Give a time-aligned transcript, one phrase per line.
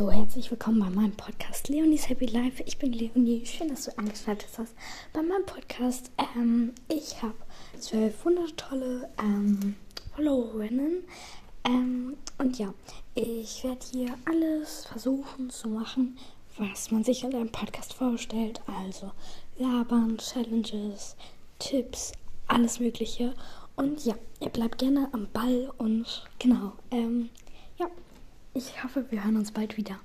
[0.00, 2.62] Hallo, herzlich willkommen bei meinem Podcast Leonie's Happy Life.
[2.64, 3.44] Ich bin Leonie.
[3.44, 4.74] Schön, dass du eingeschaltet hast
[5.12, 6.10] bei meinem Podcast.
[6.16, 7.34] Ähm, ich habe
[7.78, 9.76] zwölf wundertolle ähm,
[10.16, 11.04] Followerinnen.
[11.64, 12.72] Ähm, und ja,
[13.14, 16.16] ich werde hier alles versuchen zu machen,
[16.56, 18.62] was man sich in einem Podcast vorstellt.
[18.66, 19.10] Also
[19.58, 21.14] labern, Challenges,
[21.58, 22.12] Tipps,
[22.46, 23.34] alles Mögliche.
[23.76, 26.72] Und ja, ihr bleibt gerne am Ball und genau.
[26.90, 27.28] Ähm,
[28.54, 29.98] ich hoffe, wir hören uns bald wieder.